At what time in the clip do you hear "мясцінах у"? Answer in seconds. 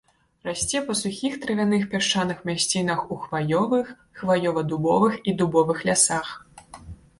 2.51-3.19